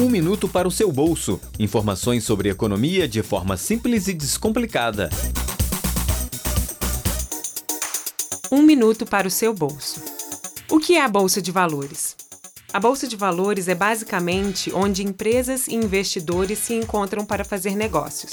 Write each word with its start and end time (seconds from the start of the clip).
Um 0.00 0.08
minuto 0.08 0.48
para 0.48 0.66
o 0.66 0.70
seu 0.70 0.90
bolso. 0.90 1.38
Informações 1.58 2.24
sobre 2.24 2.48
economia 2.48 3.06
de 3.06 3.22
forma 3.22 3.58
simples 3.58 4.08
e 4.08 4.14
descomplicada. 4.14 5.10
Um 8.50 8.62
minuto 8.62 9.04
para 9.04 9.28
o 9.28 9.30
seu 9.30 9.52
bolso. 9.52 10.00
O 10.70 10.80
que 10.80 10.96
é 10.96 11.04
a 11.04 11.08
Bolsa 11.08 11.42
de 11.42 11.52
Valores? 11.52 12.16
A 12.72 12.80
Bolsa 12.80 13.06
de 13.06 13.14
Valores 13.14 13.68
é 13.68 13.74
basicamente 13.74 14.72
onde 14.72 15.06
empresas 15.06 15.68
e 15.68 15.74
investidores 15.74 16.58
se 16.60 16.72
encontram 16.72 17.26
para 17.26 17.44
fazer 17.44 17.76
negócios. 17.76 18.32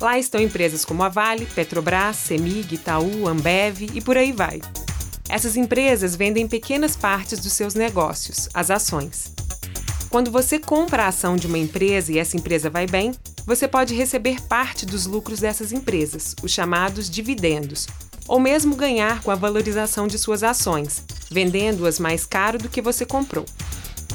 Lá 0.00 0.18
estão 0.18 0.40
empresas 0.40 0.84
como 0.84 1.04
a 1.04 1.08
Vale, 1.08 1.46
Petrobras, 1.46 2.16
Semig, 2.16 2.74
Itaú, 2.74 3.28
Ambev 3.28 3.82
e 3.94 4.00
por 4.00 4.16
aí 4.16 4.32
vai. 4.32 4.60
Essas 5.28 5.56
empresas 5.56 6.16
vendem 6.16 6.48
pequenas 6.48 6.96
partes 6.96 7.38
dos 7.38 7.52
seus 7.52 7.74
negócios, 7.74 8.48
as 8.52 8.72
ações. 8.72 9.36
Quando 10.16 10.30
você 10.30 10.58
compra 10.58 11.02
a 11.04 11.08
ação 11.08 11.36
de 11.36 11.46
uma 11.46 11.58
empresa 11.58 12.10
e 12.10 12.16
essa 12.16 12.38
empresa 12.38 12.70
vai 12.70 12.86
bem, 12.86 13.12
você 13.44 13.68
pode 13.68 13.94
receber 13.94 14.40
parte 14.40 14.86
dos 14.86 15.04
lucros 15.04 15.40
dessas 15.40 15.72
empresas, 15.72 16.34
os 16.42 16.50
chamados 16.50 17.10
dividendos, 17.10 17.86
ou 18.26 18.40
mesmo 18.40 18.74
ganhar 18.74 19.20
com 19.20 19.30
a 19.30 19.34
valorização 19.34 20.06
de 20.06 20.18
suas 20.18 20.42
ações, 20.42 21.04
vendendo-as 21.30 21.98
mais 21.98 22.24
caro 22.24 22.56
do 22.56 22.70
que 22.70 22.80
você 22.80 23.04
comprou. 23.04 23.44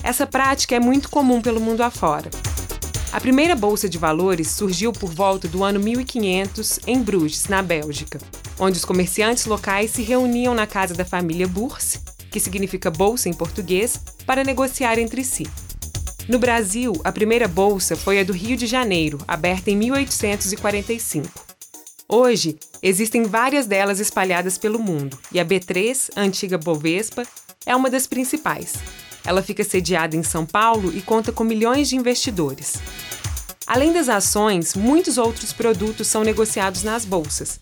Essa 0.02 0.26
prática 0.26 0.76
é 0.76 0.80
muito 0.80 1.08
comum 1.08 1.40
pelo 1.40 1.62
mundo 1.62 1.82
afora. 1.82 2.32
A 3.12 3.22
primeira 3.22 3.56
bolsa 3.56 3.88
de 3.88 4.00
valores 4.00 4.50
surgiu 4.50 4.92
por 4.92 5.12
volta 5.12 5.48
do 5.48 5.64
ano 5.64 5.80
1500 5.80 6.80
em 6.88 7.00
Bruges, 7.00 7.46
na 7.46 7.62
Bélgica, 7.62 8.20
onde 8.58 8.80
os 8.80 8.86
comerciantes 8.86 9.46
locais 9.46 9.92
se 9.92 10.02
reuniam 10.02 10.56
na 10.56 10.66
casa 10.66 10.96
da 10.96 11.06
família 11.06 11.48
Bourse, 11.48 12.00
que 12.32 12.40
significa 12.40 12.90
bolsa 12.90 13.30
em 13.30 13.34
português, 13.34 14.00
para 14.26 14.44
negociar 14.44 14.98
entre 14.98 15.24
si. 15.24 15.46
No 16.32 16.40
Brasil, 16.40 16.94
a 17.04 17.12
primeira 17.12 17.46
bolsa 17.46 17.94
foi 17.98 18.22
a 18.22 18.24
do 18.24 18.32
Rio 18.32 18.56
de 18.56 18.66
Janeiro, 18.66 19.18
aberta 19.28 19.70
em 19.70 19.76
1845. 19.76 21.28
Hoje, 22.08 22.58
existem 22.82 23.24
várias 23.24 23.66
delas 23.66 24.00
espalhadas 24.00 24.58
pelo 24.58 24.80
mundo, 24.80 25.20
e 25.30 25.42
a 25.42 25.46
B3, 25.46 26.10
a 26.16 26.22
antiga 26.22 26.58
Bovespa, 26.58 27.24
é 27.66 27.76
uma 27.76 27.90
das 27.90 28.08
principais. 28.08 28.76
Ela 29.26 29.44
fica 29.44 29.62
sediada 29.62 30.16
em 30.16 30.24
São 30.24 30.46
Paulo 30.46 30.96
e 30.96 31.02
conta 31.02 31.34
com 31.34 31.44
milhões 31.44 31.90
de 31.90 31.98
investidores. 31.98 32.76
Além 33.68 33.92
das 33.92 34.08
ações, 34.08 34.74
muitos 34.74 35.18
outros 35.18 35.52
produtos 35.52 36.08
são 36.08 36.24
negociados 36.24 36.82
nas 36.82 37.04
bolsas. 37.04 37.60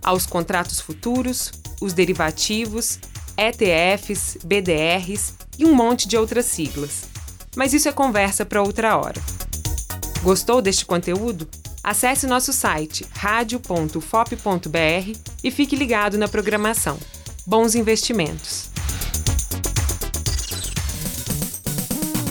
Há 0.00 0.12
os 0.12 0.26
contratos 0.26 0.80
futuros, 0.80 1.50
os 1.80 1.92
derivativos, 1.92 3.00
ETFs, 3.36 4.38
BDRs 4.44 5.34
e 5.58 5.64
um 5.64 5.74
monte 5.74 6.06
de 6.06 6.16
outras 6.16 6.46
siglas. 6.46 7.10
Mas 7.56 7.72
isso 7.72 7.88
é 7.88 7.92
conversa 7.92 8.44
para 8.44 8.62
outra 8.62 8.96
hora. 8.96 9.20
Gostou 10.22 10.62
deste 10.62 10.86
conteúdo? 10.86 11.48
Acesse 11.82 12.26
nosso 12.26 12.52
site 12.52 13.04
radio.fop.br 13.12 13.98
e 15.42 15.50
fique 15.50 15.74
ligado 15.74 16.16
na 16.16 16.28
programação. 16.28 16.98
Bons 17.46 17.74
investimentos! 17.74 18.70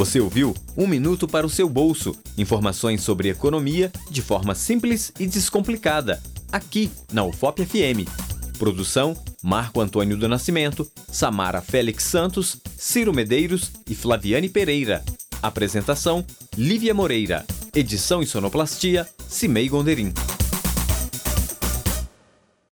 Você 0.02 0.20
ouviu 0.20 0.56
Um 0.76 0.88
Minuto 0.88 1.28
para 1.28 1.46
o 1.46 1.50
seu 1.50 1.70
bolso. 1.70 2.16
Informações 2.36 3.04
sobre 3.04 3.30
economia 3.30 3.92
de 4.10 4.20
forma 4.20 4.56
simples 4.56 5.12
e 5.20 5.28
descomplicada. 5.28 6.20
Aqui 6.52 6.90
na 7.14 7.24
UFOP 7.24 7.64
FM. 7.64 8.10
Produção: 8.58 9.16
Marco 9.42 9.82
Antônio 9.82 10.16
do 10.16 10.28
Nascimento, 10.28 10.90
Samara 11.12 11.62
Félix 11.62 12.04
Santos, 12.04 12.58
Ciro 12.78 13.14
Medeiros 13.14 13.72
e 13.90 13.96
Flaviane 13.96 14.50
Pereira. 14.50 15.04
Apresentação: 15.42 16.26
Lívia 16.58 16.94
Moreira. 16.94 17.46
Edição 17.76 18.22
e 18.22 18.28
sonoplastia: 18.28 19.08
Cimei 19.28 19.68
Gonderim. 19.68 20.14